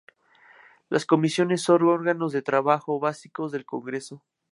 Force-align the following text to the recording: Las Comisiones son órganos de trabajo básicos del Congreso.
Las 0.89 1.05
Comisiones 1.05 1.61
son 1.61 1.83
órganos 1.83 2.31
de 2.31 2.41
trabajo 2.41 2.99
básicos 2.99 3.51
del 3.51 3.65
Congreso. 3.65 4.23